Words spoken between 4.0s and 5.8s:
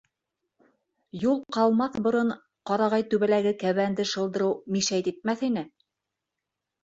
шылдырыу мишәйт итмәҫ ине...